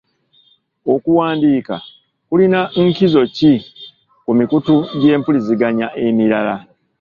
Okuwandiika 0.93 1.75
kulina 2.27 2.59
nkizo 2.87 3.21
ki 3.35 3.53
ku 4.25 4.31
mikutu 4.39 4.75
gy'empuliziganya 4.99 5.87
emirala? 6.05 6.55